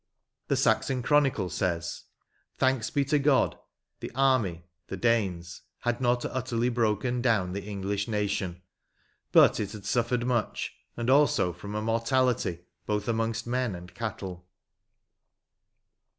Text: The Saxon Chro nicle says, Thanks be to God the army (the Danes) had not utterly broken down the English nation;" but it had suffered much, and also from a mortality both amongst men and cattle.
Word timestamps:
The 0.47 0.55
Saxon 0.55 1.03
Chro 1.03 1.21
nicle 1.21 1.51
says, 1.51 2.05
Thanks 2.57 2.89
be 2.89 3.05
to 3.05 3.19
God 3.19 3.55
the 3.99 4.09
army 4.15 4.63
(the 4.87 4.97
Danes) 4.97 5.61
had 5.81 6.01
not 6.01 6.25
utterly 6.25 6.69
broken 6.69 7.21
down 7.21 7.53
the 7.53 7.61
English 7.63 8.07
nation;" 8.07 8.63
but 9.31 9.59
it 9.59 9.73
had 9.73 9.85
suffered 9.85 10.25
much, 10.25 10.73
and 10.97 11.07
also 11.07 11.53
from 11.53 11.75
a 11.75 11.83
mortality 11.83 12.61
both 12.87 13.07
amongst 13.07 13.45
men 13.45 13.75
and 13.75 13.93
cattle. 13.93 14.47